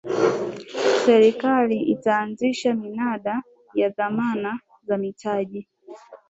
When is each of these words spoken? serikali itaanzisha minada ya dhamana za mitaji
serikali 1.05 1.79
itaanzisha 1.81 2.73
minada 2.73 3.43
ya 3.73 3.89
dhamana 3.89 4.59
za 4.87 4.97
mitaji 4.97 5.67